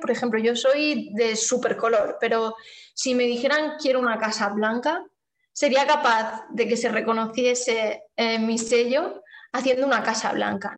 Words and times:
Por 0.00 0.10
ejemplo, 0.10 0.38
yo 0.40 0.56
soy 0.56 1.10
de 1.14 1.36
super 1.36 1.76
color, 1.76 2.16
pero 2.20 2.54
si 2.94 3.14
me 3.14 3.24
dijeran 3.24 3.76
quiero 3.80 4.00
una 4.00 4.18
casa 4.18 4.48
blanca, 4.48 5.04
sería 5.52 5.86
capaz 5.86 6.44
de 6.50 6.66
que 6.66 6.76
se 6.76 6.88
reconociese 6.88 8.02
eh, 8.16 8.38
mi 8.38 8.58
sello 8.58 9.22
haciendo 9.52 9.86
una 9.86 10.02
casa 10.02 10.32
blanca. 10.32 10.76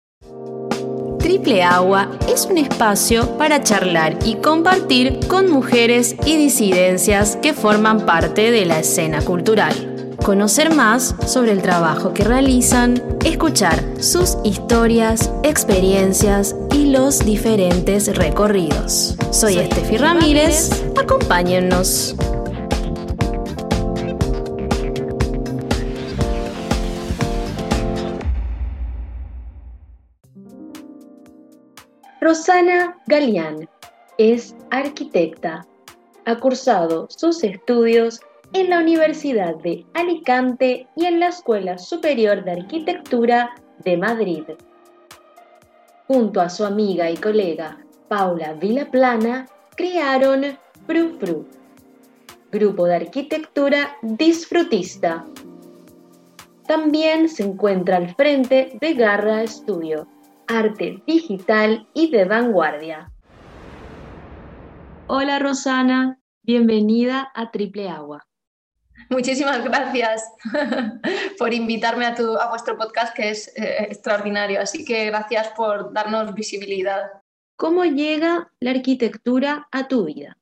Triple 1.18 1.62
Agua 1.62 2.18
es 2.28 2.46
un 2.46 2.58
espacio 2.58 3.38
para 3.38 3.62
charlar 3.62 4.18
y 4.24 4.36
compartir 4.36 5.20
con 5.28 5.50
mujeres 5.50 6.16
y 6.26 6.36
disidencias 6.36 7.36
que 7.36 7.54
forman 7.54 8.04
parte 8.04 8.50
de 8.50 8.66
la 8.66 8.80
escena 8.80 9.22
cultural 9.22 9.91
conocer 10.22 10.74
más 10.74 11.16
sobre 11.26 11.50
el 11.52 11.62
trabajo 11.62 12.14
que 12.14 12.22
realizan, 12.22 13.18
escuchar 13.24 13.82
sus 14.00 14.38
historias, 14.44 15.32
experiencias 15.42 16.54
y 16.72 16.90
los 16.90 17.24
diferentes 17.24 18.16
recorridos. 18.16 19.16
Soy, 19.32 19.58
Estefi 19.58 19.96
Ramírez, 19.96 20.70
acompáñennos. 20.96 22.14
Rosana 32.20 32.96
Galeán 33.08 33.68
es 34.18 34.54
arquitecta. 34.70 35.66
Ha 36.24 36.36
cursado 36.36 37.08
sus 37.10 37.42
estudios 37.42 38.20
en 38.54 38.68
la 38.68 38.80
Universidad 38.80 39.56
de 39.56 39.86
Alicante 39.94 40.86
y 40.94 41.06
en 41.06 41.20
la 41.20 41.28
Escuela 41.28 41.78
Superior 41.78 42.44
de 42.44 42.52
Arquitectura 42.52 43.54
de 43.82 43.96
Madrid. 43.96 44.44
Junto 46.06 46.40
a 46.40 46.50
su 46.50 46.64
amiga 46.64 47.10
y 47.10 47.16
colega 47.16 47.78
Paula 48.08 48.52
Vilaplana, 48.52 49.46
crearon 49.74 50.58
Fru 50.86 51.18
Fru, 51.18 51.46
grupo 52.50 52.86
de 52.86 52.96
arquitectura 52.96 53.96
disfrutista. 54.02 55.24
También 56.66 57.30
se 57.30 57.44
encuentra 57.44 57.96
al 57.96 58.14
frente 58.14 58.76
de 58.78 58.94
Garra 58.94 59.46
Studio, 59.46 60.06
arte 60.46 61.02
digital 61.06 61.88
y 61.94 62.10
de 62.10 62.26
vanguardia. 62.26 63.10
Hola 65.06 65.38
Rosana, 65.38 66.20
bienvenida 66.42 67.30
a 67.34 67.50
Triple 67.50 67.88
Agua. 67.88 68.26
Muchísimas 69.12 69.62
gracias 69.62 70.32
por 71.38 71.52
invitarme 71.52 72.06
a, 72.06 72.14
tu, 72.14 72.34
a 72.38 72.48
vuestro 72.48 72.78
podcast, 72.78 73.14
que 73.14 73.28
es 73.28 73.48
eh, 73.58 73.88
extraordinario. 73.90 74.58
Así 74.58 74.86
que 74.86 75.04
gracias 75.04 75.48
por 75.48 75.92
darnos 75.92 76.32
visibilidad. 76.32 77.10
¿Cómo 77.56 77.84
llega 77.84 78.50
la 78.58 78.70
arquitectura 78.70 79.68
a 79.70 79.86
tu 79.86 80.06
vida? 80.06 80.38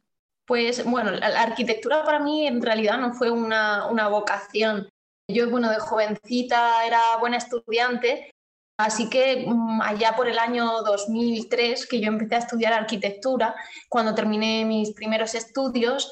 Pues 0.47 0.85
bueno, 0.85 1.11
la, 1.11 1.27
arquitectura 1.43 2.05
para 2.05 2.21
mí 2.21 2.47
en 2.47 2.63
realidad 2.63 2.99
no 2.99 3.13
fue 3.13 3.33
una, 3.33 3.87
una 3.87 4.07
vocación. 4.07 4.89
Yo, 5.29 5.51
bueno, 5.51 5.69
de 5.69 5.81
jovencita 5.81 6.87
era 6.87 7.17
buena 7.19 7.39
estudiante, 7.39 8.31
así 8.79 9.11
que 9.11 9.47
mm, 9.49 9.81
allá 9.83 10.15
por 10.17 10.29
el 10.29 10.39
año 10.39 10.83
2003 10.83 11.89
que 11.89 12.01
yo 12.01 12.07
empecé 12.07 12.37
a 12.37 12.39
estudiar 12.39 12.73
arquitectura, 12.73 13.53
cuando 13.89 14.15
terminé 14.15 14.65
mis 14.65 14.93
primeros 14.93 15.35
estudios, 15.35 16.11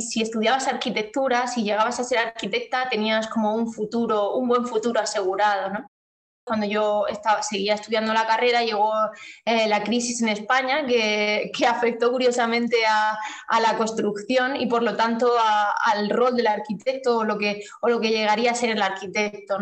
si 0.00 0.22
estudiabas 0.22 0.68
arquitectura, 0.68 1.46
si 1.46 1.62
llegabas 1.62 1.98
a 2.00 2.04
ser 2.04 2.18
arquitecta, 2.18 2.88
tenías 2.88 3.28
como 3.28 3.54
un 3.54 3.72
futuro, 3.72 4.34
un 4.34 4.48
buen 4.48 4.66
futuro 4.66 5.00
asegurado. 5.00 5.72
Cuando 6.44 6.66
yo 6.66 7.06
estaba, 7.06 7.42
seguía 7.42 7.74
estudiando 7.74 8.14
la 8.14 8.26
carrera, 8.26 8.62
llegó 8.62 8.90
eh, 9.44 9.68
la 9.68 9.82
crisis 9.82 10.22
en 10.22 10.30
España 10.30 10.86
que, 10.86 11.50
que 11.56 11.66
afectó 11.66 12.10
curiosamente 12.10 12.76
a, 12.86 13.18
la 13.60 13.76
construcción 13.76 14.56
y 14.56 14.66
por 14.66 14.82
lo 14.82 14.96
tanto 14.96 15.32
al 15.84 16.08
rol 16.08 16.36
del 16.36 16.46
arquitecto 16.46 17.18
o 17.18 17.24
lo, 17.24 17.36
que, 17.36 17.62
o 17.82 17.88
lo 17.88 18.00
que 18.00 18.10
llegaría 18.10 18.52
a 18.52 18.54
ser 18.54 18.70
el 18.70 18.82
arquitecto. 18.82 19.58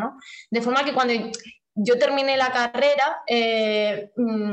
De 0.50 0.62
forma 0.62 0.84
que 0.84 0.94
cuando 0.94 1.14
yo 1.76 1.98
terminé 1.98 2.37
la 2.38 2.50
carrera, 2.50 3.22
eh, 3.26 4.10
mm, 4.16 4.50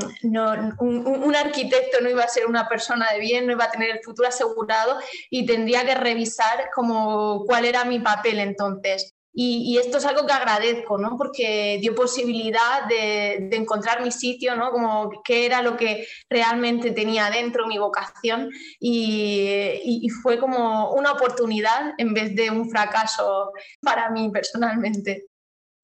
un, 0.78 1.34
arquitecto 1.34 2.00
no 2.02 2.10
iba 2.10 2.22
a 2.22 2.28
ser 2.28 2.46
una 2.46 2.68
persona 2.68 3.10
de 3.12 3.18
bien, 3.18 3.46
no 3.46 3.52
iba 3.52 3.64
a 3.64 3.70
tener 3.70 3.90
el 3.90 4.04
futuro 4.04 4.28
asegurado 4.28 4.98
y 5.30 5.46
tendría 5.46 5.84
que 5.84 5.94
revisar 5.94 6.70
como 6.74 7.44
cuál 7.46 7.64
era 7.64 7.84
mi 7.84 7.98
papel 7.98 8.40
entonces. 8.40 9.14
Y, 9.36 9.78
esto 9.78 9.98
es 9.98 10.04
algo 10.04 10.26
que 10.26 10.32
agradezco, 10.32 10.96
¿no? 10.96 11.16
porque 11.18 11.78
dio 11.80 11.92
posibilidad 11.92 12.86
de, 12.88 13.48
encontrar 13.50 14.00
mi 14.00 14.12
sitio, 14.12 14.54
¿no? 14.54 14.70
como 14.70 15.10
qué 15.24 15.44
era 15.44 15.60
lo 15.60 15.76
que 15.76 16.06
realmente 16.30 16.92
tenía 16.92 17.30
dentro, 17.30 17.66
mi 17.66 17.76
vocación, 17.76 18.48
y 18.78 20.08
fue 20.22 20.38
como 20.38 20.92
una 20.92 21.10
oportunidad 21.10 21.94
en 21.98 22.14
vez 22.14 22.36
de 22.36 22.50
un 22.50 22.70
fracaso 22.70 23.50
para 23.80 24.08
mí 24.10 24.30
personalmente. 24.30 25.24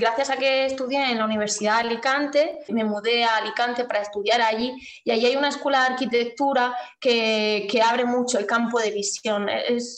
Gracias 0.01 0.31
a 0.31 0.39
que 0.39 0.65
estudié 0.65 1.11
en 1.11 1.19
la 1.19 1.27
Universidad 1.27 1.75
de 1.75 1.91
Alicante, 1.91 2.61
me 2.69 2.85
mudé 2.85 3.23
a 3.23 3.37
Alicante 3.37 3.85
para 3.85 4.01
estudiar 4.01 4.41
allí 4.41 4.73
y 5.05 5.11
allí 5.11 5.27
hay 5.27 5.37
una 5.37 5.51
escuela 5.51 5.81
de 5.81 5.87
arquitectura 5.89 6.75
que, 6.99 7.69
que 7.71 7.83
abre 7.83 8.07
mucho 8.07 8.39
el 8.39 8.47
campo 8.47 8.79
de 8.79 8.93
visión. 8.93 9.47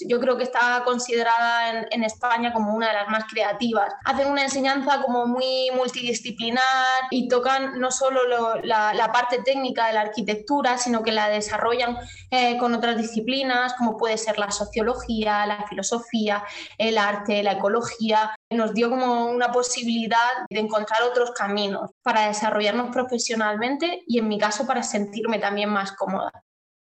Yo 0.08 0.18
creo 0.18 0.36
que 0.36 0.42
está 0.42 0.82
considerada 0.84 1.86
en, 1.88 2.02
España 2.02 2.52
como 2.52 2.74
una 2.74 2.88
de 2.88 2.94
las 2.94 3.08
más 3.10 3.26
creativas. 3.30 3.94
Hacen 4.04 4.26
una 4.26 4.42
enseñanza 4.42 5.00
como 5.02 5.28
muy 5.28 5.70
multidisciplinar 5.76 7.04
y 7.12 7.28
tocan 7.28 7.78
no 7.78 7.92
solo 7.92 8.26
lo, 8.26 8.56
la, 8.56 8.92
la, 8.94 9.12
parte 9.12 9.40
técnica 9.44 9.86
de 9.86 9.92
la 9.92 10.00
arquitectura, 10.00 10.78
sino 10.78 11.04
que 11.04 11.12
la 11.12 11.28
desarrollan 11.28 11.96
eh, 12.28 12.58
con 12.58 12.74
otras 12.74 12.96
disciplinas 12.96 13.74
como 13.74 13.96
puede 13.96 14.18
ser 14.18 14.36
la 14.36 14.50
sociología, 14.50 15.46
la 15.46 15.64
filosofía, 15.68 16.42
el 16.76 16.98
arte, 16.98 17.44
la 17.44 17.52
ecología. 17.52 18.34
Nos 18.52 18.74
dio 18.74 18.90
como 18.90 19.26
una 19.26 19.52
posibilidad 19.52 20.46
de 20.48 20.60
encontrar 20.60 21.02
otros 21.02 21.32
caminos 21.32 21.90
para 22.02 22.28
desarrollarnos 22.28 22.90
profesionalmente 22.92 24.02
y 24.06 24.18
en 24.18 24.28
mi 24.28 24.38
caso 24.38 24.66
para 24.66 24.82
sentirme 24.82 25.38
también 25.38 25.70
más 25.70 25.92
cómoda. 25.92 26.32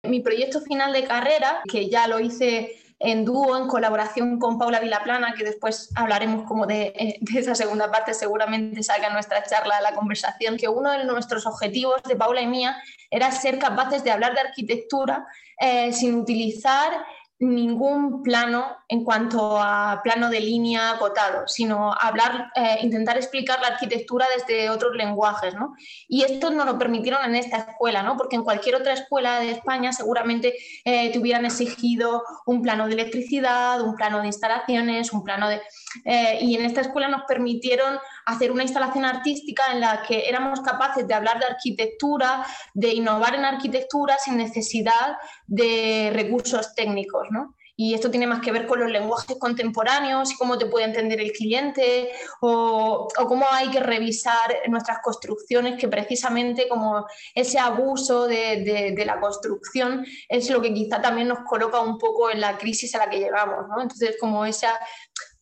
Mi 0.03 0.19
proyecto 0.19 0.61
final 0.61 0.93
de 0.93 1.05
carrera, 1.05 1.61
que 1.69 1.89
ya 1.89 2.07
lo 2.07 2.19
hice 2.19 2.79
en 2.99 3.25
dúo, 3.25 3.57
en 3.57 3.67
colaboración 3.67 4.39
con 4.39 4.57
Paula 4.57 4.79
Vilaplana, 4.79 5.33
que 5.33 5.43
después 5.43 5.89
hablaremos 5.95 6.47
como 6.47 6.65
de, 6.65 6.93
eh, 6.95 7.19
esa 7.35 7.55
segunda 7.55 7.91
parte, 7.91 8.13
seguramente 8.13 8.83
salga 8.83 9.07
en 9.07 9.13
nuestra 9.13 9.43
charla 9.43 9.81
la 9.81 9.95
conversación, 9.95 10.57
que 10.57 10.69
uno 10.69 10.91
de 10.91 11.03
nuestros 11.03 11.45
objetivos 11.45 12.01
de 12.03 12.15
Paula 12.15 12.41
y 12.41 12.47
mía 12.47 12.77
era 13.09 13.31
ser 13.31 13.59
capaces 13.59 14.03
de 14.03 14.11
hablar 14.11 14.33
de 14.33 14.41
arquitectura 14.41 15.27
eh, 15.59 15.91
sin 15.93 16.15
utilizar 16.15 17.05
ningún 17.39 18.23
plano 18.23 18.77
en 18.87 19.03
cuanto 19.03 19.59
a 19.59 19.99
plano 20.03 20.29
de 20.29 20.39
línea 20.39 20.91
acotado, 20.91 21.47
sino 21.47 21.93
hablar, 21.93 22.51
eh, 22.55 22.77
intentar 22.81 23.17
explicar 23.17 23.59
la 23.61 23.69
arquitectura 23.69 24.25
desde 24.33 24.69
otros 24.69 24.95
lenguajes. 24.95 25.53
¿no? 25.53 25.75
Y 26.07 26.23
esto 26.23 26.49
nos 26.51 26.65
lo 26.65 26.77
permitieron 26.77 27.25
en 27.25 27.35
esta 27.35 27.57
escuela, 27.57 28.03
¿no? 28.03 28.15
porque 28.15 28.37
en 28.37 28.43
cualquier 28.43 28.75
otra 28.75 28.93
escuela 28.93 29.39
de 29.39 29.51
España 29.51 29.91
seguramente 29.91 30.55
eh, 30.85 31.11
te 31.11 31.19
hubieran 31.19 31.45
exigido 31.45 32.23
un 32.45 32.61
plano 32.61 32.87
de 32.87 32.93
electricidad, 32.93 33.81
un 33.81 33.95
plano 33.95 34.21
de 34.21 34.27
instalaciones, 34.27 35.11
un 35.11 35.23
plano 35.23 35.49
de... 35.49 35.61
Eh, 36.05 36.39
y 36.41 36.55
en 36.55 36.63
esta 36.63 36.81
escuela 36.81 37.09
nos 37.09 37.23
permitieron 37.23 37.97
hacer 38.25 38.51
una 38.51 38.63
instalación 38.63 39.05
artística 39.05 39.71
en 39.71 39.81
la 39.81 40.03
que 40.03 40.27
éramos 40.27 40.61
capaces 40.61 41.07
de 41.07 41.13
hablar 41.13 41.39
de 41.39 41.45
arquitectura, 41.45 42.45
de 42.73 42.93
innovar 42.93 43.35
en 43.35 43.45
arquitectura 43.45 44.17
sin 44.17 44.37
necesidad 44.37 45.17
de 45.47 46.11
recursos 46.13 46.73
técnicos. 46.73 47.27
¿no? 47.31 47.55
Y 47.77 47.93
esto 47.93 48.09
tiene 48.09 48.25
más 48.25 48.41
que 48.41 48.53
ver 48.53 48.67
con 48.67 48.79
los 48.79 48.89
lenguajes 48.89 49.37
contemporáneos 49.37 50.31
y 50.31 50.37
cómo 50.37 50.57
te 50.57 50.65
puede 50.65 50.85
entender 50.85 51.19
el 51.19 51.33
cliente 51.33 52.09
o, 52.39 53.07
cómo 53.27 53.45
hay 53.51 53.69
que 53.69 53.81
revisar 53.81 54.55
nuestras 54.69 54.99
construcciones, 55.03 55.77
que 55.77 55.89
precisamente 55.89 56.69
como 56.69 57.05
ese 57.33 57.59
abuso 57.59 58.27
de, 58.27 58.63
de, 58.63 58.93
de, 58.95 59.05
la 59.05 59.19
construcción 59.19 60.05
es 60.29 60.49
lo 60.49 60.61
que 60.61 60.73
quizá 60.73 61.01
también 61.01 61.27
nos 61.27 61.39
coloca 61.39 61.81
un 61.81 61.97
poco 61.97 62.29
en 62.29 62.39
la 62.39 62.57
crisis 62.57 62.95
a 62.95 62.99
la 62.99 63.09
que 63.09 63.19
llegamos. 63.19 63.67
¿no? 63.67 63.81
Entonces, 63.81 64.15
como 64.19 64.45
esa 64.45 64.79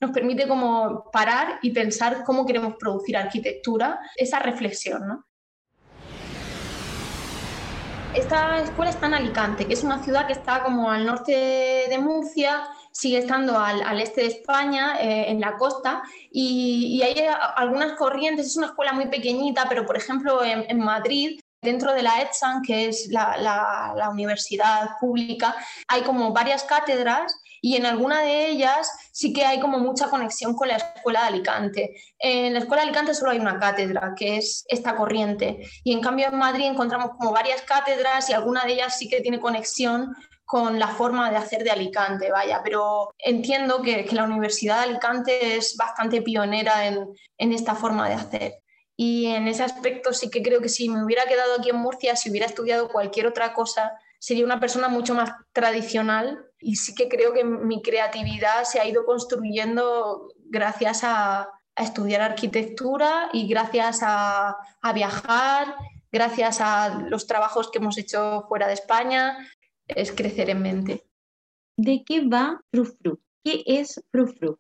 nos 0.04 0.12
permite 0.12 0.48
como 0.48 1.10
parar 1.12 1.60
y 1.62 1.72
pensar 1.72 2.24
cómo 2.26 2.46
queremos 2.46 2.76
producir 2.76 3.16
arquitectura, 3.16 4.00
esa 4.16 4.40
reflexión. 4.40 5.24
Esta 8.14 8.62
escuela 8.62 8.92
está 8.92 9.08
en 9.08 9.16
Alicante, 9.16 9.66
que 9.66 9.74
es 9.74 9.84
una 9.84 10.04
ciudad 10.04 10.28
que 10.28 10.34
está 10.34 10.62
como 10.62 10.92
al 10.92 11.06
norte 11.06 11.32
de 11.90 11.98
Murcia, 11.98 12.68
sigue 12.92 13.18
estando 13.18 13.58
al, 13.58 13.82
al 13.82 14.00
este 14.00 14.22
de 14.22 14.28
España, 14.28 14.98
eh, 15.00 15.32
en 15.32 15.40
la 15.40 15.58
costa, 15.58 16.04
y, 16.32 17.02
hay 17.02 17.26
algunas 17.56 17.94
corrientes, 17.94 18.46
es 18.46 18.58
una 18.58 18.68
escuela 18.68 18.94
muy 18.94 19.08
pequeñita, 19.08 19.66
pero 19.68 19.86
por 19.86 19.98
ejemplo 19.98 20.44
en, 20.44 20.80
Madrid 20.80 21.40
Dentro 21.64 21.94
de 21.94 22.04
la 22.04 22.22
ETSAN, 22.22 22.62
que 22.62 22.90
es 22.90 23.08
la, 23.10 24.10
universidad 24.12 24.98
pública, 25.00 25.56
hay 25.88 26.02
como 26.02 26.34
varias 26.34 26.66
cátedras 26.66 27.34
y 27.66 27.78
en 27.78 27.86
alguna 27.86 28.22
de 28.22 28.50
ellas 28.50 28.92
sí 29.14 29.32
que 29.32 29.46
hay 29.46 29.62
como 29.62 29.80
mucha 29.80 30.10
conexión 30.10 30.54
con 30.54 30.68
la 30.68 30.76
Escuela 30.76 31.22
de 31.22 31.28
Alicante. 31.28 31.96
En 32.20 32.52
la 32.52 32.60
Escuela 32.60 32.84
de 32.84 32.90
Alicante 32.90 33.14
solo 33.14 33.32
hay 33.32 33.40
una 33.40 33.58
cátedra, 33.58 34.14
que 34.18 34.36
es 34.36 34.66
esta 34.68 34.98
corriente, 34.98 35.66
y 35.82 35.94
en 35.94 36.02
cambio 36.02 36.28
en 36.28 36.38
Madrid 36.38 36.66
encontramos 36.66 37.12
como 37.18 37.32
varias 37.32 37.62
cátedras 37.62 38.30
y 38.30 38.34
alguna 38.34 38.66
de 38.66 38.74
ellas 38.74 38.98
sí 39.00 39.08
que 39.08 39.22
tiene 39.22 39.40
conexión 39.40 40.14
con 40.44 40.78
la 40.78 40.90
forma 40.90 41.32
de 41.32 41.38
hacer 41.38 41.64
de 41.64 41.72
Alicante, 41.72 42.32
vaya, 42.32 42.60
pero 42.66 43.14
entiendo 43.18 43.82
que, 43.82 44.06
la 44.12 44.26
Universidad 44.26 44.80
de 44.80 44.90
Alicante 44.92 45.56
es 45.56 45.78
bastante 45.78 46.22
pionera 46.22 46.86
en, 46.86 47.16
en 47.38 47.54
esta 47.54 47.76
forma 47.76 48.10
de 48.10 48.16
hacer. 48.16 48.54
Y 48.98 49.28
en 49.28 49.48
ese 49.48 49.64
aspecto 49.64 50.12
sí 50.12 50.30
que 50.30 50.44
creo 50.44 50.60
que 50.60 50.68
si 50.68 50.90
me 50.90 51.02
hubiera 51.02 51.26
quedado 51.28 51.56
aquí 51.58 51.70
en 51.70 51.78
Murcia, 51.78 52.18
si 52.18 52.30
hubiera 52.30 52.46
estudiado 52.46 52.90
cualquier 52.90 53.26
otra 53.26 53.54
cosa, 53.54 53.94
sería 54.20 54.46
una 54.46 54.60
persona 54.60 54.90
mucho 54.90 55.16
más 55.16 55.32
tradicional 55.54 56.46
y 56.64 56.78
sí 56.78 56.96
que 56.96 57.10
creo 57.10 57.34
que 57.34 57.44
mi 57.44 57.82
creatividad 57.82 58.64
se 58.64 58.80
ha 58.80 58.88
ido 58.88 59.06
construyendo 59.06 60.30
gracias 60.46 61.02
a, 61.04 61.50
estudiar 61.76 62.22
arquitectura 62.22 63.32
y 63.34 63.48
gracias 63.48 64.02
a, 64.04 64.56
a, 64.80 64.94
viajar, 64.94 65.74
gracias 66.12 66.62
a 66.62 67.00
los 67.10 67.26
trabajos 67.26 67.72
que 67.72 67.80
hemos 67.80 67.98
hecho 67.98 68.46
fuera 68.48 68.68
de 68.68 68.74
España, 68.74 69.50
es 69.88 70.12
crecer 70.12 70.52
en 70.52 70.62
mente. 70.62 71.04
¿De 71.76 72.04
qué 72.06 72.28
va 72.28 72.62
Frufru? 72.72 73.20
¿Qué 73.44 73.64
es 73.66 74.00
Frufru? 74.12 74.60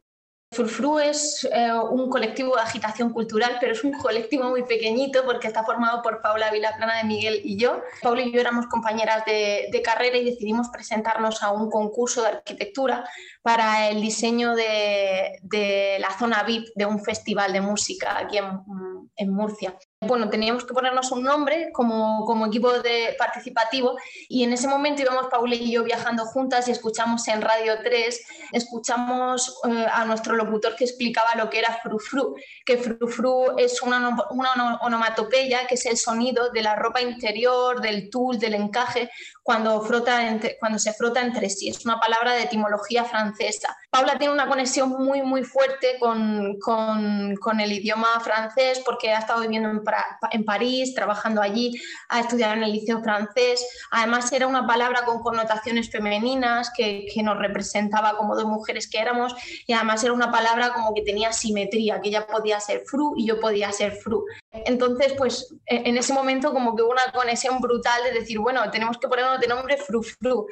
Frufru 0.53 0.99
es 0.99 1.47
eh, 1.51 1.73
un 1.73 2.09
colectivo 2.09 2.55
de 2.55 2.61
agitación 2.61 3.11
cultural, 3.11 3.57
pero 3.59 3.73
es 3.73 3.83
un 3.83 3.91
colectivo 3.93 4.49
muy 4.49 4.63
pequeñito 4.63 5.25
porque 5.25 5.47
está 5.47 5.63
formado 5.63 6.01
por 6.01 6.21
Paula 6.21 6.51
Vilaplana 6.51 6.97
de 6.97 7.03
Miguel 7.03 7.41
y 7.43 7.57
yo. 7.57 7.81
Paula 8.01 8.21
y 8.21 8.31
yo 8.31 8.39
éramos 8.39 8.67
compañeras 8.67 9.25
de, 9.25 9.81
carrera 9.83 10.17
y 10.17 10.23
decidimos 10.23 10.69
presentarnos 10.69 11.43
a 11.43 11.51
un 11.51 11.69
concurso 11.69 12.21
de 12.21 12.29
arquitectura 12.29 13.03
para 13.41 13.89
el 13.89 14.01
diseño 14.01 14.55
de, 14.55 15.97
la 15.99 16.17
zona 16.17 16.43
VIP 16.43 16.67
de 16.75 16.85
un 16.85 17.03
festival 17.03 17.51
de 17.51 17.61
música 17.61 18.17
aquí 18.17 18.37
en 18.37 19.29
Murcia 19.33 19.75
bueno, 20.07 20.29
teníamos 20.29 20.65
que 20.65 20.73
ponernos 20.73 21.11
un 21.11 21.23
nombre 21.23 21.69
como, 21.73 22.25
como, 22.25 22.45
equipo 22.45 22.71
participativo 23.17 23.97
y 24.29 24.43
en 24.43 24.53
ese 24.53 24.67
momento 24.67 25.01
íbamos 25.01 25.27
Paula 25.27 25.55
y 25.55 25.71
yo 25.71 25.83
viajando 25.83 26.25
juntas 26.25 26.67
y 26.67 26.71
escuchamos 26.71 27.27
en 27.27 27.41
Radio 27.41 27.75
3, 27.83 28.25
escuchamos 28.51 29.59
eh, 29.69 29.85
a 29.91 30.05
nuestro 30.05 30.35
locutor 30.35 30.75
que 30.75 30.83
explicaba 30.83 31.35
lo 31.35 31.49
que 31.49 31.59
era 31.59 31.79
frufru, 31.81 32.35
que 32.65 32.77
frufru 32.77 33.57
es 33.57 33.81
una, 33.81 34.17
una 34.31 34.79
onomatopeya, 34.81 35.67
que 35.67 35.75
es 35.75 35.85
el 35.85 35.97
sonido 35.97 36.49
de 36.49 36.61
la 36.61 36.75
ropa 36.75 37.01
interior, 37.01 37.81
del 37.81 38.09
tul, 38.09 38.37
del 38.39 38.55
encaje, 38.55 39.09
cuando, 39.43 39.81
frota 39.81 40.27
entre, 40.27 40.57
cuando 40.57 40.79
se 40.79 40.93
frota 40.93 41.21
entre 41.21 41.49
sí. 41.49 41.67
Es 41.67 41.85
una 41.85 41.99
palabra 41.99 42.31
de 42.33 42.43
etimología 42.43 43.03
francesa. 43.03 43.77
Paula 43.89 44.17
tiene 44.17 44.33
una 44.33 44.47
conexión 44.47 44.89
muy, 44.89 45.21
muy 45.21 45.43
fuerte 45.43 45.97
con, 45.99 46.57
con, 46.59 47.35
con 47.35 47.59
el 47.59 47.73
idioma 47.73 48.19
francés 48.21 48.81
porque 48.85 49.11
ha 49.11 49.19
estado 49.19 49.41
viviendo 49.41 49.69
en, 49.69 49.81
en, 50.31 50.45
París, 50.45 50.95
trabajando 50.95 51.41
allí, 51.41 51.79
ha 52.09 52.21
estudiado 52.21 52.53
en 52.53 52.63
el 52.63 52.71
liceo 52.71 53.03
francés. 53.03 53.67
Además, 53.91 54.31
era 54.31 54.47
una 54.47 54.65
palabra 54.65 55.03
con 55.03 55.21
connotaciones 55.21 55.91
femeninas 55.91 56.71
que, 56.75 57.05
que 57.13 57.21
nos 57.21 57.37
representaba 57.37 58.15
como 58.17 58.35
dos 58.35 58.45
mujeres 58.45 58.89
que 58.89 58.99
éramos 58.99 59.35
y 59.67 59.73
además 59.73 60.03
era 60.03 60.13
una 60.13 60.31
palabra 60.31 60.73
como 60.73 60.93
que 60.93 61.01
tenía 61.01 61.33
simetría, 61.33 61.99
que 62.01 62.09
ella 62.09 62.25
podía 62.25 62.59
ser 62.61 62.83
fru 62.85 63.13
y 63.17 63.27
yo 63.27 63.39
podía 63.41 63.71
ser 63.73 63.91
fru. 63.91 64.25
Entonces, 64.51 65.13
pues 65.17 65.53
e, 65.65 65.89
en 65.89 65.97
ese 65.97 66.13
momento 66.13 66.53
como 66.53 66.75
que 66.75 66.83
hubo 66.83 66.91
una 66.91 67.11
conexión 67.13 67.59
brutal 67.59 68.03
de 68.03 68.19
decir, 68.19 68.39
bueno, 68.39 68.69
tenemos 68.71 68.97
que 68.97 69.07
ponernos 69.07 69.32
de 69.37 69.47
nombre 69.47 69.77
Frufru. 69.77 70.47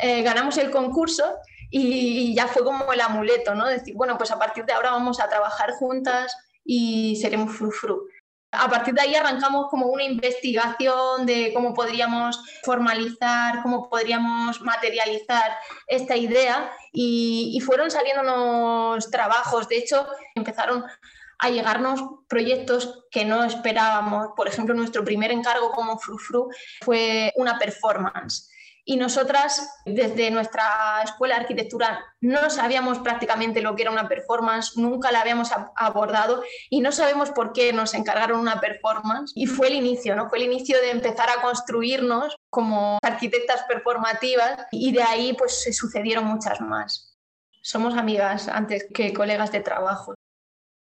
Eh, 0.00 0.22
ganamos 0.22 0.56
el 0.58 0.70
concurso 0.70 1.24
y, 1.70 2.34
ya 2.34 2.46
fue 2.46 2.64
como 2.64 2.92
el 2.92 3.00
amuleto, 3.00 3.54
¿no? 3.54 3.66
Decir, 3.66 3.94
bueno, 3.94 4.16
pues 4.16 4.30
a 4.30 4.38
partir 4.38 4.64
de 4.64 4.72
ahora 4.72 4.92
vamos 4.92 5.20
a 5.20 5.28
trabajar 5.28 5.72
juntas 5.72 6.36
y 6.64 7.16
seremos 7.16 7.56
Frufru. 7.56 8.08
A 8.52 8.68
partir 8.70 8.94
de 8.94 9.00
ahí 9.00 9.14
arrancamos 9.16 9.66
como 9.68 9.86
una 9.86 10.04
investigación 10.04 11.26
de 11.26 11.52
cómo 11.52 11.74
podríamos 11.74 12.40
formalizar, 12.62 13.62
cómo 13.62 13.88
podríamos 13.88 14.60
materializar 14.60 15.56
esta 15.88 16.16
idea 16.16 16.70
y, 16.92 17.52
y 17.56 17.60
fueron 17.60 17.90
saliéndonos 17.90 19.10
trabajos. 19.10 19.68
De 19.68 19.78
hecho, 19.78 20.06
empezaron 20.36 20.84
a 21.38 21.50
llegarnos 21.50 22.02
proyectos 22.28 23.04
que 23.10 23.24
no 23.24 23.44
esperábamos. 23.44 24.28
Por 24.36 24.48
ejemplo, 24.48 24.74
nuestro 24.74 25.04
primer 25.04 25.32
encargo 25.32 25.70
como 25.70 25.98
Frufru 25.98 26.48
fue 26.82 27.32
una 27.36 27.58
performance. 27.58 28.50
Y 28.86 28.96
nosotras, 28.96 29.80
desde 29.86 30.30
nuestra 30.30 31.00
escuela 31.02 31.36
de 31.36 31.42
arquitectura, 31.42 32.04
no 32.20 32.50
sabíamos 32.50 32.98
prácticamente 32.98 33.62
lo 33.62 33.74
que 33.74 33.82
era 33.82 33.90
una 33.90 34.08
performance, 34.08 34.76
nunca 34.76 35.10
la 35.10 35.22
habíamos 35.22 35.50
abordado 35.74 36.42
y 36.68 36.82
no 36.82 36.92
sabemos 36.92 37.30
por 37.30 37.54
qué 37.54 37.72
nos 37.72 37.94
encargaron 37.94 38.40
una 38.40 38.60
performance. 38.60 39.32
Y 39.34 39.46
fue 39.46 39.68
el 39.68 39.74
inicio, 39.74 40.14
¿no? 40.14 40.28
Fue 40.28 40.36
el 40.36 40.44
inicio 40.44 40.78
de 40.82 40.90
empezar 40.90 41.30
a 41.30 41.40
construirnos 41.40 42.36
como 42.50 42.98
arquitectas 43.02 43.62
performativas 43.62 44.66
y 44.70 44.92
de 44.92 45.02
ahí 45.02 45.32
pues 45.32 45.62
se 45.62 45.72
sucedieron 45.72 46.26
muchas 46.26 46.60
más. 46.60 47.16
Somos 47.62 47.96
amigas 47.96 48.48
antes 48.48 48.86
que 48.92 49.14
colegas 49.14 49.50
de 49.50 49.60
trabajo. 49.60 50.14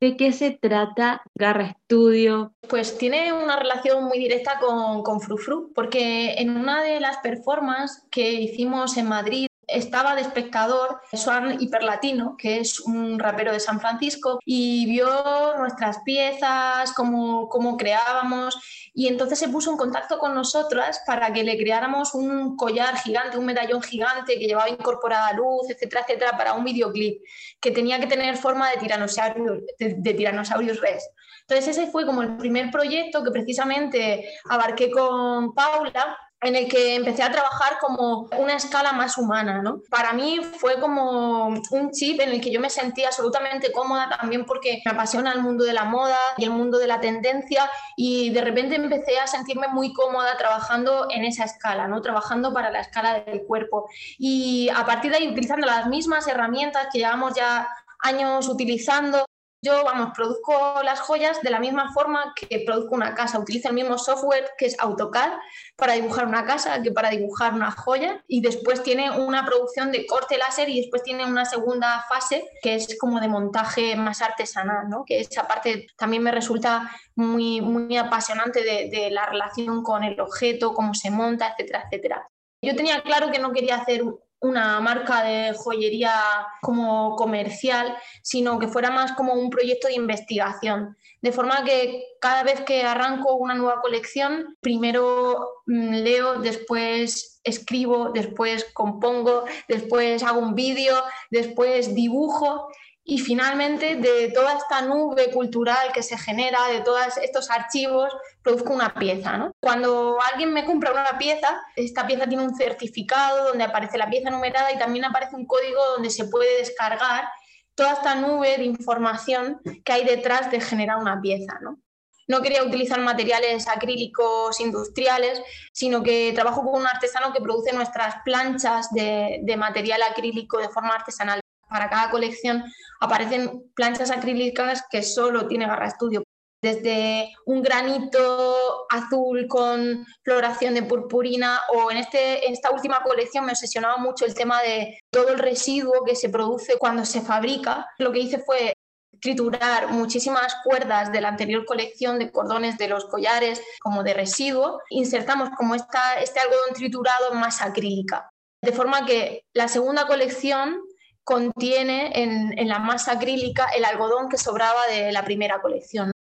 ¿De 0.01 0.17
qué 0.17 0.33
se 0.33 0.51
trata 0.51 1.23
Garra 1.35 1.67
Estudio? 1.67 2.55
Pues 2.69 2.99
tiene 2.99 3.33
una 3.33 3.57
relación 3.57 4.05
muy 4.05 4.19
directa 4.19 4.59
con, 4.59 5.03
con 5.03 5.21
Frufru, 5.21 5.73
porque 5.75 6.35
en 6.35 6.51
una 6.57 6.83
de 6.83 7.01
las 7.01 7.19
performances 7.19 8.05
que 8.11 8.33
hicimos 8.33 8.97
en 8.97 9.09
Madrid 9.09 9.47
estaba 9.69 10.15
de 10.15 10.23
espectador 10.23 11.01
Swan 11.13 11.61
Hiperlatino, 11.61 12.37
que 12.37 12.61
es 12.61 12.81
un 12.81 13.19
rapero 13.19 13.53
de 13.53 13.61
San 13.61 13.81
Francisco, 13.81 14.39
y 14.45 14.87
vio 14.87 15.57
nuestras 15.59 15.99
piezas, 16.05 16.93
cómo, 16.93 17.49
cómo 17.49 17.77
creábamos, 17.77 18.57
y 18.95 19.09
entonces 19.09 19.39
se 19.39 19.49
puso 19.49 19.71
en 19.71 19.77
contacto 19.77 20.19
con 20.19 20.35
nosotras 20.35 21.03
para 21.07 21.33
que 21.33 21.43
le 21.43 21.57
creáramos 21.57 22.15
un 22.15 22.57
collar 22.57 22.97
gigante, 22.99 23.39
un 23.39 23.47
medallón 23.47 23.83
gigante 23.83 24.39
que 24.39 24.47
llevaba 24.47 24.69
incorporada 24.69 25.33
luz, 25.33 25.69
etcétera, 25.69 26.03
etcétera, 26.03 26.37
para 26.37 26.55
un 26.55 26.65
videoclip 26.65 27.23
que 27.61 27.71
tenía 27.71 27.99
que 27.99 28.07
tener 28.07 28.37
forma 28.37 28.71
de 28.71 28.77
tiranosaurio, 28.77 29.61
de, 29.79 29.95
de 29.99 30.15
Tyrannosaurus 30.15 30.81
Rex. 30.81 31.09
Entonces 31.41 31.77
ese 31.77 31.91
fue 31.91 32.07
como 32.07 32.23
el 32.23 32.37
primer 32.37 32.71
proyecto 32.71 33.23
que 33.23 33.31
precisamente 33.31 34.31
abarqué 34.49 34.91
con 34.91 35.53
Paula 35.55 36.17
en 36.45 36.57
el 36.57 36.69
que 36.69 36.95
empecé 36.95 37.23
a 37.23 37.33
trabajar 37.33 37.79
como 37.81 38.29
una 38.39 38.55
escala 38.55 38.93
más 38.93 39.17
humana, 39.17 39.63
¿no? 39.63 39.81
Para 39.89 40.13
mí 40.13 40.41
fue 40.59 40.79
como 40.79 41.47
un 41.49 41.91
chip 41.91 42.21
en 42.21 42.33
el 42.33 42.41
que 42.43 42.53
yo 42.53 42.61
me 42.61 42.69
sentía 42.69 43.09
absolutamente 43.09 43.73
cómoda 43.73 44.11
también 44.11 44.45
porque 44.45 44.83
me 44.85 44.93
apasiona 44.93 45.33
el 45.33 45.41
mundo 45.41 45.65
de 45.65 45.73
la 45.73 45.85
moda 45.85 46.19
y 46.37 46.45
el 46.45 46.51
mundo 46.51 46.77
de 46.79 46.87
la 46.87 47.01
tendencia 47.01 47.71
y 47.97 48.29
de 48.29 48.43
repente 48.43 48.77
empecé 48.77 49.19
a 49.19 49.27
sentirme 49.27 49.69
muy 49.69 49.95
cómoda 49.95 50.37
trabajando 50.37 51.07
en 51.11 51.25
esa 51.25 51.45
escala, 51.45 51.89
¿no? 51.89 52.03
Trabajando 52.03 52.53
para 52.53 52.71
la 52.71 52.81
escala 52.81 53.21
del 53.21 53.45
cuerpo. 53.45 53.89
Y 54.19 54.69
a 54.69 54.85
partir 54.85 55.13
de 55.13 55.19
ahí, 55.19 55.29
utilizando 55.29 55.67
las 55.67 55.87
mismas 55.87 56.29
herramientas 56.29 56.89
que 56.93 56.99
llevamos 56.99 57.33
ya 57.35 57.67
años 58.01 58.49
utilizando, 58.51 59.25
yo, 59.65 59.83
vamos, 59.83 60.13
produzco 60.15 60.83
las 60.85 61.01
joyas 61.01 61.41
de 61.41 61.51
la 61.51 61.59
misma 61.59 61.93
forma 61.93 62.35
que 62.37 62.61
produzco 62.67 62.95
una 62.95 63.15
casa. 63.15 63.39
Utilizo 63.39 63.69
el 63.69 63.75
mismo 63.75 63.97
software 63.97 64.51
que 64.59 64.67
es 64.67 64.79
AutoCAD 64.79 65.33
para 65.77 65.95
dibujar 65.95 66.27
una 66.27 66.45
casa 66.45 66.83
que 66.83 66.93
para 66.93 67.11
dibujar 67.11 67.55
una 67.55 67.71
joya 67.71 68.23
y 68.29 68.43
después 68.43 68.83
tiene 68.83 69.11
una 69.11 69.47
producción 69.47 69.91
de 69.91 70.07
corte 70.07 70.37
láser 70.37 70.69
y 70.69 70.83
después 70.83 71.03
tiene 71.03 71.25
una 71.25 71.47
segunda 71.47 72.05
fase 72.09 72.47
que 72.63 72.75
es 72.75 72.99
como 72.99 73.21
de 73.21 73.29
montaje 73.29 73.97
más 73.97 74.21
artesanal, 74.21 74.89
¿no? 74.89 75.05
que 75.07 75.21
esa 75.21 75.49
parte 75.49 75.87
también 75.97 76.23
me 76.23 76.31
resulta 76.31 76.91
muy, 77.15 77.61
muy 77.61 77.97
apasionante 77.97 78.63
de, 78.63 78.91
de 78.91 79.11
la 79.11 79.27
relación 79.27 79.83
con 79.83 80.05
el 80.05 80.21
objeto, 80.21 80.75
cómo 80.75 80.93
se 80.95 81.11
monta, 81.11 81.49
etcétera, 81.49 81.85
etcétera. 81.87 82.29
Yo 82.61 82.77
tenía 82.77 83.03
claro 83.03 83.31
que 83.31 83.39
no 83.39 83.53
quería 83.53 83.77
hacer 83.77 84.03
una 84.45 84.79
marca 84.81 85.23
de 85.25 85.55
joyería 85.55 86.13
como 86.61 87.17
comercial, 87.17 87.97
sino 88.23 88.59
que 88.59 88.69
fuera 88.69 88.91
más 88.91 89.13
como 89.13 89.33
un 89.33 89.49
proyecto 89.49 89.89
de 89.89 89.95
investigación. 89.95 90.97
De 91.23 91.33
forma 91.33 91.65
que 91.65 92.05
cada 92.21 92.43
vez 92.43 92.61
que 92.61 92.83
arranco 92.83 93.35
una 93.37 93.55
nueva 93.55 93.81
colección, 93.81 94.57
primero 94.61 95.63
mm, 95.67 95.95
leo, 95.95 96.41
después 96.41 97.41
escribo, 97.43 98.11
después 98.13 98.67
compongo, 98.75 99.45
después 99.67 100.23
hago 100.23 100.41
un 100.41 100.55
vídeo, 100.55 100.95
después 101.31 101.95
dibujo 101.95 102.69
y 103.07 103.19
finalmente 103.19 103.97
de 103.97 104.31
toda 104.31 104.57
esta 104.57 104.81
nube 104.81 105.31
cultural 105.31 105.93
que 105.93 106.03
se 106.03 106.17
genera, 106.17 106.59
de 106.69 106.81
todos 106.81 107.19
estos 107.19 107.51
archivos, 107.51 108.11
produzco 108.43 108.73
una 108.73 108.95
pieza. 108.95 109.51
Cuando 109.61 110.17
alguien 110.33 110.55
me 110.55 110.65
compra 110.65 110.91
una 110.93 111.19
pieza, 111.19 111.63
esta 111.77 112.07
pieza 112.07 112.27
tiene 112.27 112.45
un 112.45 112.57
certificado 112.57 113.49
donde 113.49 113.65
aparece 113.65 113.99
la 113.99 114.09
pieza 114.09 114.31
numerada 114.31 114.73
y 114.73 114.79
también 114.79 115.05
aparece 115.05 115.37
un 115.37 115.47
código 115.47 115.85
donde 115.95 116.09
se 116.09 116.25
puede 116.25 116.59
descargar 116.59 117.29
toda 117.75 117.93
esta 117.93 118.15
nube 118.15 118.57
de 118.57 118.65
información 118.65 119.61
que 119.85 119.93
hay 119.93 120.05
detrás 120.05 120.51
de 120.51 120.61
generar 120.61 120.97
una 120.97 121.21
pieza. 121.21 121.59
¿no? 121.61 121.79
no 122.27 122.41
quería 122.41 122.65
utilizar 122.65 123.01
materiales 123.01 123.69
acrílicos 123.69 124.61
industriales, 124.61 125.43
sino 125.73 126.03
que 126.03 126.33
trabajo 126.35 126.63
con 126.63 126.81
un 126.81 126.87
artesano 126.87 127.35
que 127.35 127.43
produce 127.43 127.75
nuestras 127.75 128.17
planchas 128.25 128.89
de 128.93 129.57
material 129.59 130.03
acrílico 130.03 130.57
de 130.59 130.71
forma 130.71 130.95
artesanal. 130.95 131.44
Para 131.75 131.91
cada 131.91 132.09
colección 132.09 132.63
aparecen 133.01 133.73
planchas 133.75 134.13
acrílicas 134.13 134.85
que 134.89 135.03
solo 135.03 135.49
tiene 135.49 135.67
Garra 135.67 135.89
Estudio 135.89 136.23
desde 136.63 137.35
un 137.47 137.63
granito 137.63 138.87
azul 138.89 139.49
con 139.49 140.07
floración 140.23 140.75
de 140.75 140.85
purpurina 140.85 141.61
o 141.75 141.91
en, 141.91 141.97
este, 141.97 142.47
en 142.47 142.53
esta 142.53 142.71
última 142.71 143.03
colección 143.03 143.45
me 143.45 143.51
obsesionaba 143.51 143.97
mucho 143.97 144.25
el 144.25 144.35
tema 144.37 144.63
de 144.63 145.01
todo 145.11 145.31
el 145.31 145.41
residuo 145.41 146.05
que 146.07 146.15
se 146.15 146.29
produce 146.29 146.79
cuando 146.79 147.05
se 147.05 147.23
fabrica. 147.23 147.89
Lo 147.99 148.13
que 148.13 148.21
hice 148.21 148.39
fue 148.39 148.73
triturar 149.21 149.89
muchísimas 149.89 150.55
cuerdas 150.63 151.11
de 151.11 151.21
la 151.21 151.31
anterior 151.31 151.65
colección 151.65 152.21
de 152.21 152.31
cordones 152.31 152.79
de 152.79 152.87
los 152.87 153.07
collares 153.07 153.61
como 153.81 154.05
de 154.05 154.15
residuo, 154.15 154.79
insertamos 154.91 155.51
como 155.57 155.75
esta, 155.75 156.21
este 156.21 156.39
algodón 156.39 156.73
triturado 156.73 157.33
en 157.33 157.41
masa 157.41 157.65
acrílica. 157.65 158.31
De 158.63 158.73
forma 158.73 159.05
que 159.05 159.43
la 159.53 159.67
segunda 159.67 160.07
colección 160.07 160.81
contiene 161.25 162.13
en, 162.15 162.69
la 162.69 162.79
masa 162.79 163.13
acrílica 163.13 163.67
el 163.77 163.85
algodón 163.85 164.29
que 164.29 164.39
sobraba 164.39 164.81
de 164.89 165.11
la 165.11 165.25
primera 165.25 165.61
colección 165.61 166.13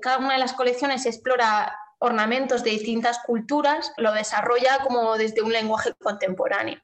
cada 0.00 0.18
una 0.18 0.32
de 0.34 0.38
las 0.38 0.52
colecciones 0.52 1.06
explora 1.06 1.78
ornamentos 1.98 2.62
de 2.62 2.70
distintas 2.70 3.18
culturas, 3.20 3.92
lo 3.96 4.12
desarrolla 4.12 4.80
como 4.82 5.16
desde 5.16 5.42
un 5.42 5.52
lenguaje 5.52 5.94
contemporáneo. 5.94 6.78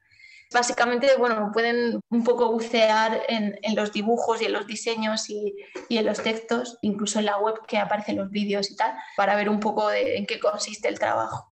Básicamente, 0.52 1.09
bueno, 1.19 1.50
pueden 1.52 2.00
un 2.11 2.25
poco 2.25 2.52
bucear 2.52 3.23
en, 3.28 3.57
los 3.75 3.92
dibujos 3.92 4.42
y 4.42 4.45
en 4.45 4.52
los 4.52 4.66
diseños 4.66 5.31
y, 5.31 5.54
en 5.88 6.04
los 6.04 6.23
textos, 6.23 6.78
incluso 6.83 7.19
en 7.19 7.26
la 7.26 7.38
web 7.38 7.54
que 7.66 7.78
aparecen 7.78 8.16
los 8.16 8.31
vídeos 8.31 8.71
y 8.71 8.76
tal, 8.76 8.95
para 9.16 9.35
ver 9.35 9.49
un 9.49 9.61
poco 9.61 9.90
en 9.90 10.26
qué 10.26 10.38
consiste 10.38 10.88
el 10.88 10.99
trabajo. 10.99 11.50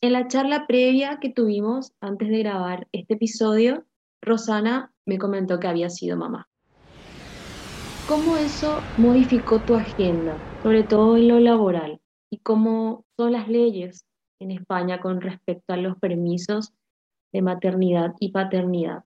En 0.00 0.12
la 0.14 0.28
charla 0.28 0.66
previa 0.66 1.18
que 1.20 1.28
tuvimos 1.28 1.92
antes 2.00 2.28
de 2.28 2.38
grabar 2.38 2.86
este 2.92 3.14
episodio, 3.14 3.84
Rosana 4.22 4.92
me 5.06 5.18
comentó 5.18 5.58
que 5.58 5.68
había 5.68 5.90
sido 5.90 6.16
mamá. 6.16 6.48
¿Cómo 8.06 8.36
eso 8.36 8.90
modificó 8.96 9.62
tu 9.62 9.74
agenda, 9.74 10.42
sobre 10.62 10.84
todo 10.84 11.16
en 11.16 11.28
lo 11.28 11.40
laboral? 11.40 12.00
¿Y 12.30 12.38
cómo 12.38 13.04
son 13.18 13.32
las 13.32 13.48
leyes 13.48 14.04
en 14.40 14.50
España 14.50 15.00
con 15.00 15.20
respecto 15.20 15.74
a 15.74 15.76
los 15.76 15.98
permisos 15.98 16.72
de 17.32 17.42
maternidad 17.42 18.14
y 18.18 18.32
paternidad? 18.32 19.04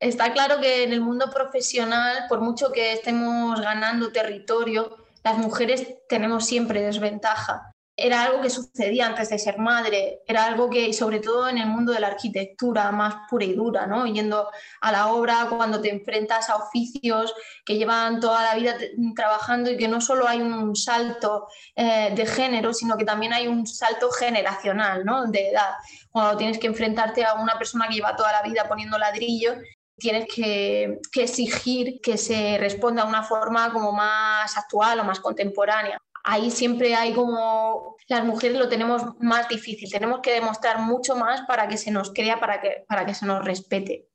Está 0.00 0.32
claro 0.32 0.60
que 0.60 0.84
en 0.84 0.92
el 0.92 1.00
mundo 1.00 1.26
profesional, 1.32 2.24
por 2.28 2.40
mucho 2.40 2.72
que 2.72 2.92
estemos 2.92 3.60
ganando 3.60 4.12
territorio, 4.12 4.96
las 5.24 5.38
mujeres 5.38 5.98
tenemos 6.08 6.46
siempre 6.46 6.82
desventaja 6.82 7.74
era 8.00 8.22
algo 8.22 8.40
que 8.40 8.48
sucedía 8.48 9.06
antes 9.06 9.28
de 9.28 9.40
ser 9.40 9.58
madre, 9.58 10.20
era 10.24 10.44
algo 10.44 10.70
que, 10.70 10.92
sobre 10.92 11.18
todo 11.18 11.48
en 11.48 11.58
el 11.58 11.66
mundo 11.66 11.92
de 11.92 11.98
la 11.98 12.06
arquitectura 12.06 12.92
más 12.92 13.28
pura 13.28 13.44
y 13.44 13.54
dura, 13.54 13.88
¿no? 13.88 14.06
Yendo 14.06 14.48
a 14.80 14.92
la 14.92 15.08
obra 15.08 15.48
cuando 15.50 15.80
te 15.80 15.90
enfrentas 15.90 16.48
a 16.48 16.56
oficios 16.56 17.34
que 17.66 17.76
llevan 17.76 18.20
toda 18.20 18.44
la 18.44 18.54
vida 18.54 18.76
trabajando 19.16 19.68
y 19.68 19.76
que 19.76 19.88
no 19.88 20.00
solo 20.00 20.28
hay 20.28 20.40
un 20.40 20.76
salto 20.76 21.48
eh, 21.74 22.12
de 22.14 22.24
género, 22.24 22.72
sino 22.72 22.96
que 22.96 23.04
también 23.04 23.32
hay 23.32 23.48
un 23.48 23.66
salto 23.66 24.12
generacional, 24.12 25.04
¿no? 25.04 25.26
De 25.26 25.50
edad. 25.50 25.74
Cuando 26.12 26.36
tienes 26.36 26.58
que 26.58 26.68
enfrentarte 26.68 27.24
a 27.24 27.34
una 27.34 27.58
persona 27.58 27.88
que 27.88 27.94
lleva 27.94 28.14
toda 28.14 28.30
la 28.30 28.42
vida 28.42 28.68
poniendo 28.68 28.96
ladrillo 28.96 29.56
tienes 29.98 30.26
que, 30.32 31.00
exigir 31.16 32.00
que 32.00 32.16
se 32.16 32.56
responda 32.58 33.02
de 33.02 33.08
una 33.08 33.24
forma 33.24 33.72
como 33.72 33.90
más 33.90 34.56
actual 34.56 35.00
o 35.00 35.04
más 35.04 35.18
contemporánea 35.18 35.98
ahí 36.28 36.50
siempre 36.50 36.94
hay 36.94 37.14
como 37.14 37.96
las 38.06 38.22
mujeres 38.22 38.58
lo 38.58 38.68
tenemos 38.68 39.02
más 39.18 39.48
difícil, 39.48 39.90
tenemos 39.90 40.20
que 40.20 40.32
demostrar 40.32 40.78
mucho 40.78 41.16
más 41.16 41.40
para 41.46 41.68
que 41.68 41.78
se 41.78 41.90
nos 41.90 42.12
crea, 42.12 42.38
para 42.38 42.60
que, 42.60 42.84
para 42.86 43.06
que 43.06 43.14
se 43.14 43.24
nos 43.24 43.42
respete. 43.42 44.08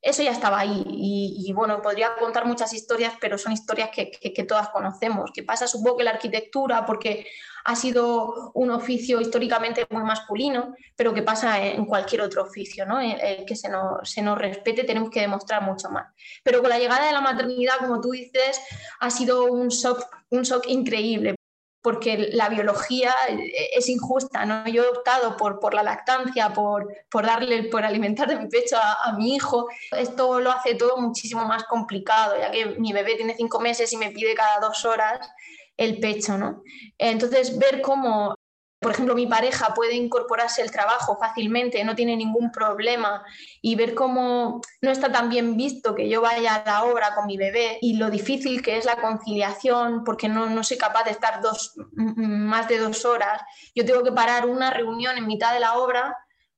Eso 0.00 0.24
ya 0.24 0.32
estaba 0.32 0.58
ahí 0.58 0.82
y, 0.84 1.52
bueno, 1.52 1.80
podría 1.80 2.16
contar 2.16 2.44
muchas 2.46 2.72
historias, 2.72 3.14
pero 3.20 3.38
son 3.38 3.52
historias 3.52 3.90
que, 3.90 4.10
que, 4.10 4.42
todas 4.42 4.70
conocemos. 4.70 5.30
Que 5.32 5.44
pasa, 5.44 5.68
supongo 5.68 5.98
que 5.98 6.02
la 6.02 6.10
arquitectura, 6.10 6.84
porque 6.84 7.28
ha 7.64 7.76
sido 7.76 8.50
un 8.54 8.72
oficio 8.72 9.20
históricamente 9.20 9.86
muy 9.90 10.02
masculino, 10.02 10.74
pero 10.96 11.14
que 11.14 11.22
pasa 11.22 11.64
en 11.64 11.84
cualquier 11.84 12.22
otro 12.22 12.42
oficio, 12.42 12.84
¿no? 12.84 12.98
Que 13.46 13.54
se 13.54 13.68
nos, 13.68 14.10
se 14.10 14.22
nos 14.22 14.36
respete 14.36 14.82
tenemos 14.82 15.10
que 15.10 15.20
demostrar 15.20 15.62
mucho 15.62 15.88
más. 15.88 16.12
Pero 16.42 16.60
con 16.60 16.70
la 16.70 16.80
llegada 16.80 17.06
de 17.06 17.12
la 17.12 17.20
maternidad, 17.20 17.74
como 17.78 18.00
tú 18.00 18.10
dices, 18.10 18.60
ha 18.98 19.10
sido 19.10 19.44
un 19.44 19.68
shock, 19.68 20.04
un 20.30 20.42
shock 20.42 20.64
increíble, 20.66 21.36
porque 21.82 22.28
la 22.32 22.48
biología 22.48 23.12
eh, 23.28 23.70
es 23.76 23.88
injusta, 23.88 24.46
¿no? 24.46 24.66
Yo 24.68 24.84
he 24.84 24.88
optado 24.88 25.36
por, 25.36 25.58
por 25.58 25.74
la 25.74 25.82
lactancia, 25.82 26.52
por, 26.52 26.88
por, 27.10 27.26
darle, 27.26 27.64
por 27.64 27.84
alimentar 27.84 28.28
de 28.28 28.36
mi 28.36 28.48
pecho 28.48 28.76
a, 28.78 29.12
mi 29.18 29.34
hijo. 29.34 29.68
Esto 29.90 30.40
lo 30.40 30.52
hace 30.52 30.76
todo 30.76 30.96
muchísimo 30.96 31.44
más 31.44 31.64
complicado, 31.64 32.36
ya 32.38 32.50
que 32.50 32.66
mi 32.78 32.92
bebé 32.92 33.16
tiene 33.16 33.34
cinco 33.36 33.60
meses 33.60 33.92
y 33.92 33.96
me 33.96 34.10
pide 34.10 34.34
cada 34.34 34.60
dos 34.60 34.84
horas 34.84 35.28
el 35.76 35.98
pecho, 35.98 36.38
¿no? 36.38 36.62
Entonces, 36.98 37.58
ver 37.58 37.82
cómo 37.82 38.36
por 38.82 38.90
ejemplo, 38.92 39.14
mi 39.14 39.28
pareja 39.28 39.72
puede 39.74 39.94
incorporarse 39.94 40.60
al 40.60 40.72
trabajo 40.72 41.16
fácilmente, 41.16 41.84
no 41.84 41.94
tiene 41.94 42.16
ningún 42.16 42.50
problema 42.50 43.24
y 43.60 43.76
ver 43.76 43.94
cómo 43.94 44.60
no 44.80 44.90
está 44.90 45.12
tan 45.12 45.30
bien 45.30 45.56
visto 45.56 45.94
que 45.94 46.08
yo 46.08 46.20
vaya 46.20 46.56
a 46.56 46.64
la 46.64 46.84
obra 46.84 47.14
con 47.14 47.26
mi 47.26 47.36
bebé 47.36 47.78
y 47.80 47.96
lo 47.96 48.10
difícil 48.10 48.60
que 48.60 48.76
es 48.76 48.84
la 48.84 48.96
conciliación 48.96 50.02
porque 50.02 50.28
no, 50.28 50.50
no 50.50 50.64
soy 50.64 50.78
capaz 50.78 51.04
de 51.04 51.12
estar 51.12 51.40
dos, 51.40 51.74
más 51.94 52.66
de 52.66 52.78
dos 52.78 53.04
horas. 53.04 53.40
Yo 53.74 53.84
tengo 53.86 54.02
que 54.02 54.12
parar 54.12 54.46
una 54.46 54.70
reunión 54.70 55.16
en 55.16 55.28
mitad 55.28 55.54
de 55.54 55.60
la 55.60 55.78
obra 55.78 56.16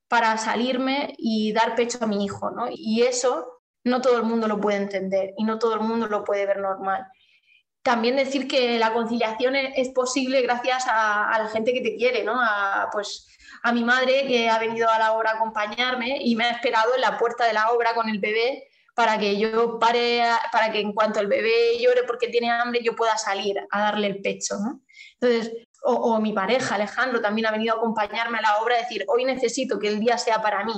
para 0.09 0.38
salirme 0.38 1.14
y 1.19 1.52
dar 1.52 1.75
pecho 1.75 1.99
a 2.00 2.07
mi 2.07 2.25
hijo, 2.25 2.50
¿no? 2.50 2.66
Y 2.71 3.02
eso 3.02 3.61
no 3.85 4.00
todo 4.00 4.16
el 4.16 4.23
mundo 4.23 4.49
lo 4.49 4.61
puede 4.61 4.78
entender 4.78 5.35
y 5.37 5.45
no 5.45 5.59
todo 5.59 5.75
el 5.75 5.81
mundo 5.81 6.07
lo 6.07 6.25
puede 6.25 6.47
ver 6.47 6.59
normal 6.59 7.07
también 7.85 8.17
decir 8.17 8.49
que 8.49 8.79
la 8.79 8.95
conciliación 8.95 9.55
es 9.57 9.91
posible 9.91 10.41
gracias 10.41 10.87
a, 10.88 11.38
la 11.38 11.49
gente 11.50 11.75
que 11.75 11.83
te 11.83 11.97
quiere, 11.97 12.25
¿no? 12.25 12.41
A, 12.41 12.88
pues, 12.91 13.29
a 13.62 13.73
mi 13.73 13.85
madre 13.85 14.26
que 14.26 14.49
ha 14.49 14.59
venido 14.59 14.88
a 14.88 14.99
la 14.99 15.12
obra 15.12 15.33
a 15.33 15.35
acompañarme 15.35 16.17
y 16.19 16.35
me 16.35 16.45
ha 16.45 16.50
esperado 16.50 16.95
en 16.95 17.03
la 17.03 17.19
puerta 17.19 17.45
de 17.45 17.53
la 17.53 17.71
obra 17.73 17.95
con 17.95 18.09
el 18.09 18.21
bebé 18.21 18.69
para 18.95 19.19
que 19.19 19.38
yo 19.38 19.79
pare, 19.79 20.23
para 20.50 20.73
que 20.73 20.81
en 20.81 20.95
cuanto 20.95 21.21
el 21.21 21.26
bebé 21.26 21.79
llore 21.79 22.05
porque 22.05 22.29
tiene 22.29 22.50
hambre 22.50 22.81
yo 22.83 22.97
pueda 22.97 23.19
salir 23.19 23.61
a 23.71 23.81
darle 23.81 24.07
el 24.07 24.23
pecho, 24.23 24.57
¿no? 24.59 24.81
Entonces, 25.21 25.53
o, 25.83 26.19
mi 26.21 26.33
pareja 26.33 26.76
Alejandro 26.76 27.21
también 27.21 27.47
ha 27.47 27.50
venido 27.50 27.75
a 27.75 27.76
acompañarme 27.76 28.38
a 28.38 28.43
la 28.43 28.59
obra 28.62 28.76
a 28.76 28.79
decir, 28.79 29.05
hoy 29.09 29.26
necesito 29.26 29.79
que 29.79 29.88
el 29.88 30.00
día 30.00 30.17
sea 30.17 30.41
para 30.41 30.64
mí, 30.64 30.73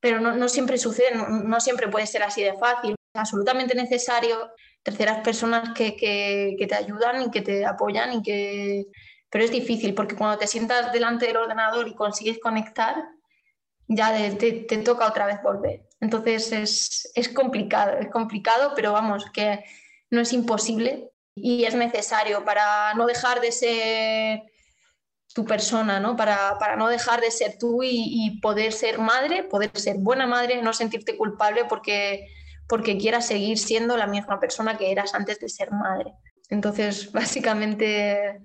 pero 0.00 0.20
no, 0.20 0.36
no 0.36 0.50
siempre 0.50 0.76
sucede, 0.76 1.14
no, 1.14 1.28
no 1.28 1.60
siempre 1.60 1.88
puede 1.88 2.06
ser 2.06 2.22
así 2.22 2.42
de 2.42 2.58
fácil. 2.58 2.90
Es 3.14 3.20
absolutamente 3.20 3.74
necesario 3.74 4.50
terceras 4.86 5.18
personas 5.18 5.70
que, 5.74 5.96
que, 5.96 6.66
te 6.68 6.74
ayudan 6.76 7.22
y 7.22 7.30
que 7.32 7.42
te 7.42 7.66
apoyan 7.66 8.12
y 8.12 8.22
que... 8.22 8.86
Pero 9.28 9.44
es 9.44 9.50
difícil 9.50 9.94
porque 9.94 10.14
cuando 10.14 10.38
te 10.38 10.46
sientas 10.46 10.92
delante 10.92 11.26
del 11.26 11.38
ordenador 11.38 11.88
y 11.88 11.96
consigues 11.96 12.38
conectar, 12.38 12.94
ya 13.88 14.14
te, 14.36 14.52
te 14.52 14.76
toca 14.78 15.08
otra 15.08 15.26
vez 15.26 15.42
volver. 15.42 15.88
Entonces 16.00 16.52
es, 16.52 17.10
es, 17.16 17.28
complicado, 17.28 17.98
es 17.98 18.08
complicado, 18.10 18.74
pero 18.76 18.92
vamos, 18.92 19.26
que 19.32 19.64
no 20.10 20.20
es 20.20 20.32
imposible 20.32 21.10
y 21.34 21.64
es 21.64 21.74
necesario 21.74 22.44
para 22.44 22.94
no 22.94 23.06
dejar 23.06 23.40
de 23.40 23.50
ser 23.50 24.42
tu 25.34 25.44
persona, 25.44 25.98
¿no? 25.98 26.14
Para, 26.14 26.58
para 26.60 26.76
no 26.76 26.86
dejar 26.88 27.20
de 27.20 27.32
ser 27.32 27.58
tú 27.58 27.82
y, 27.82 28.04
y, 28.06 28.40
poder 28.40 28.72
ser 28.72 28.98
madre, 28.98 29.42
poder 29.42 29.72
ser 29.74 29.96
buena 29.98 30.28
madre, 30.28 30.62
no 30.62 30.72
sentirte 30.72 31.16
culpable 31.16 31.64
porque 31.64 32.28
porque 32.68 32.98
quieras 32.98 33.26
seguir 33.26 33.58
siendo 33.58 33.96
la 33.96 34.06
misma 34.06 34.40
persona 34.40 34.76
que 34.76 34.90
eras 34.90 35.14
antes 35.14 35.38
de 35.38 35.48
ser 35.48 35.70
madre. 35.72 36.12
Entonces, 36.48 37.12
básicamente, 37.12 38.40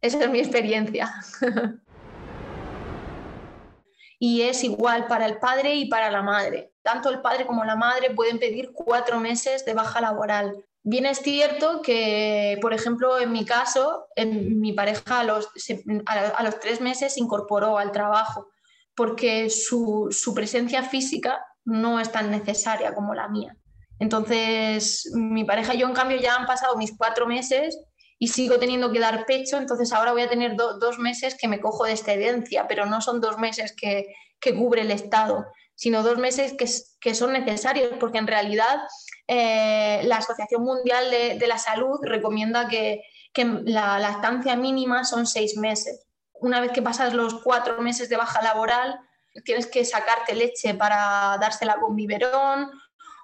esa 0.00 0.20
es 0.20 0.30
mi 0.30 0.38
experiencia. 0.38 1.12
y 4.18 4.42
es 4.42 4.64
igual 4.64 5.06
para 5.06 5.26
el 5.26 5.38
padre 5.38 5.74
y 5.74 5.86
para 5.86 6.10
la 6.10 6.22
madre. 6.22 6.72
Tanto 6.82 7.10
el 7.10 7.20
padre 7.20 7.46
como 7.46 7.64
la 7.64 7.76
madre 7.76 8.10
pueden 8.14 8.38
pedir 8.38 8.72
cuatro 8.72 9.20
meses 9.20 9.64
de 9.64 9.74
baja 9.74 10.00
laboral. 10.00 10.64
Bien 10.82 11.04
es 11.04 11.18
cierto 11.18 11.82
que, 11.82 12.58
por 12.62 12.72
ejemplo, 12.72 13.18
en 13.18 13.32
mi 13.32 13.44
caso, 13.44 14.06
en 14.14 14.60
mi 14.60 14.72
pareja 14.72 15.20
a 15.20 15.24
los, 15.24 15.50
a 16.06 16.42
los 16.44 16.60
tres 16.60 16.80
meses 16.80 17.14
se 17.14 17.20
incorporó 17.20 17.76
al 17.76 17.90
trabajo 17.90 18.48
porque 18.96 19.50
su, 19.50 20.08
su 20.10 20.34
presencia 20.34 20.82
física 20.82 21.44
no 21.66 22.00
es 22.00 22.10
tan 22.10 22.30
necesaria 22.30 22.94
como 22.94 23.14
la 23.14 23.28
mía. 23.28 23.54
Entonces, 23.98 25.10
mi 25.14 25.44
pareja 25.44 25.74
y 25.74 25.78
yo, 25.78 25.88
en 25.88 25.94
cambio, 25.94 26.18
ya 26.18 26.36
han 26.36 26.46
pasado 26.46 26.76
mis 26.76 26.96
cuatro 26.96 27.26
meses 27.26 27.78
y 28.18 28.28
sigo 28.28 28.58
teniendo 28.58 28.92
que 28.92 29.00
dar 29.00 29.26
pecho, 29.26 29.58
entonces 29.58 29.92
ahora 29.92 30.12
voy 30.12 30.22
a 30.22 30.28
tener 30.28 30.56
dos 30.56 30.98
meses 30.98 31.36
que 31.38 31.48
me 31.48 31.60
cojo 31.60 31.84
de 31.84 31.92
excedencia, 31.92 32.66
pero 32.66 32.86
no 32.86 33.00
son 33.00 33.20
dos 33.20 33.38
meses 33.38 33.74
que, 33.76 34.06
cubre 34.56 34.82
el 34.82 34.92
Estado, 34.92 35.44
sino 35.74 36.04
dos 36.04 36.18
meses 36.18 36.54
que, 36.54 37.14
son 37.14 37.32
necesarios, 37.32 37.94
porque 37.98 38.18
en 38.18 38.28
realidad 38.28 38.78
eh, 39.26 40.02
la 40.04 40.18
Asociación 40.18 40.62
Mundial 40.62 41.10
de, 41.10 41.46
la 41.46 41.58
Salud 41.58 41.98
recomienda 42.02 42.68
que, 42.68 43.02
que 43.32 43.44
la 43.44 43.98
lactancia 43.98 44.54
mínima 44.54 45.04
son 45.04 45.26
seis 45.26 45.56
meses. 45.56 46.06
Una 46.34 46.60
vez 46.60 46.70
que 46.70 46.80
pasas 46.80 47.12
los 47.12 47.42
cuatro 47.42 47.80
meses 47.82 48.08
de 48.08 48.16
baja 48.16 48.40
laboral, 48.40 49.00
tienes 49.44 49.66
que 49.66 49.84
sacarte 49.84 50.34
leche 50.34 50.74
para 50.74 51.36
dársela 51.40 51.78
con 51.80 51.96
biberón 51.96 52.70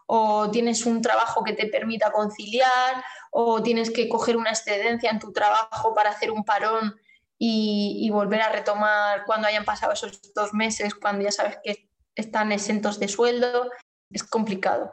o 0.06 0.50
tienes 0.50 0.84
un 0.84 1.00
trabajo 1.00 1.42
que 1.42 1.52
te 1.52 1.66
permita 1.66 2.12
conciliar 2.12 3.02
o 3.30 3.62
tienes 3.62 3.90
que 3.90 4.08
coger 4.08 4.36
una 4.36 4.50
excedencia 4.50 5.10
en 5.10 5.18
tu 5.18 5.32
trabajo 5.32 5.94
para 5.94 6.10
hacer 6.10 6.30
un 6.30 6.44
parón 6.44 6.94
y, 7.44 8.08
volver 8.10 8.40
a 8.40 8.50
retomar 8.50 9.24
cuando 9.24 9.48
hayan 9.48 9.64
pasado 9.64 9.92
esos 9.92 10.32
dos 10.32 10.54
meses, 10.54 10.94
cuando 10.94 11.24
ya 11.24 11.32
sabes 11.32 11.58
que 11.64 11.88
están 12.14 12.52
exentos 12.52 13.00
de 13.00 13.08
sueldo, 13.08 13.68
es 14.10 14.22
complicado. 14.22 14.92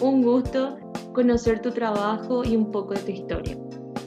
Un 0.00 0.22
gusto 0.22 0.78
conocer 1.14 1.62
tu 1.62 1.70
trabajo 1.70 2.44
y 2.44 2.56
un 2.56 2.70
poco 2.70 2.92
de 2.92 3.00
tu 3.00 3.10
historia. 3.10 3.56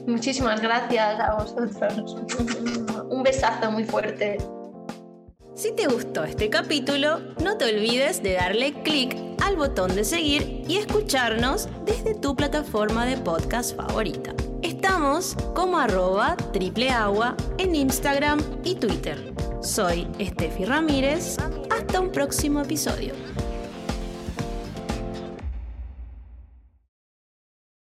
Muchísimas 0.06 0.60
gracias 0.60 1.18
a 1.18 1.34
vosotros. 1.34 2.16
Un 3.10 3.22
besazo 3.24 3.72
muy 3.72 3.84
fuerte. 3.84 4.38
Si 5.54 5.72
te 5.72 5.86
gustó 5.88 6.24
este 6.24 6.48
capítulo, 6.48 7.20
no 7.42 7.58
te 7.58 7.64
olvides 7.66 8.22
de 8.22 8.34
darle 8.34 8.72
clic 8.82 9.16
al 9.42 9.56
botón 9.56 9.94
de 9.94 10.04
seguir 10.04 10.64
y 10.68 10.76
escucharnos 10.76 11.68
desde 11.84 12.14
tu 12.14 12.34
plataforma 12.36 13.04
de 13.04 13.16
podcast 13.16 13.76
favorita. 13.76 14.32
Estamos 14.62 15.36
como 15.54 15.78
arroba 15.78 16.36
triple 16.52 16.90
agua 16.90 17.36
en 17.58 17.74
Instagram 17.74 18.40
y 18.64 18.76
Twitter. 18.76 19.34
Soy 19.60 20.06
Estefi 20.18 20.64
Ramírez. 20.64 21.36
Hasta 21.70 22.00
un 22.00 22.10
próximo 22.10 22.62
episodio. 22.62 23.12